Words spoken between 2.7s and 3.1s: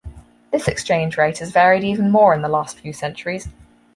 few